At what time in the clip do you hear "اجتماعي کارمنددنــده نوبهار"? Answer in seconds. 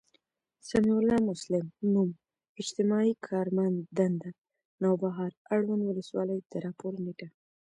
2.61-5.31